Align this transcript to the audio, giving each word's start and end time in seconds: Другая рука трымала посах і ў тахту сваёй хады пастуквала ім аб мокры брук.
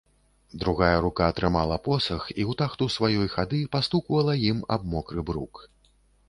Другая 0.61 1.01
рука 1.05 1.27
трымала 1.39 1.77
посах 1.87 2.23
і 2.31 2.35
ў 2.35 2.51
тахту 2.61 2.87
сваёй 2.95 3.27
хады 3.35 3.61
пастуквала 3.77 4.33
ім 4.49 4.65
аб 4.79 4.89
мокры 4.95 5.21
брук. 5.31 5.63